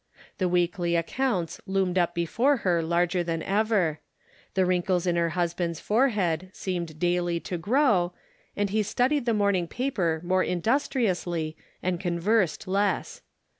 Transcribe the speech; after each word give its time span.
The 0.39 0.49
weekly 0.49 0.95
accounts 0.95 1.61
loomed 1.67 1.99
up 1.99 2.15
before 2.15 2.57
her 2.65 2.81
larger 2.81 3.23
than 3.23 3.43
ever; 3.43 3.99
the 4.55 4.65
wrinkles 4.65 5.05
in 5.05 5.15
her 5.15 5.29
husband's 5.37 5.79
forehead 5.79 6.49
seemed 6.53 6.97
daily 6.97 7.39
to 7.41 7.59
grow, 7.59 8.11
and 8.55 8.71
he 8.71 8.81
studied 8.81 9.27
the 9.27 9.33
morning 9.35 9.67
paper 9.67 10.19
more 10.23 10.43
industriously 10.43 11.55
and 11.83 11.99
conversed 11.99 12.67
less. 12.67 13.21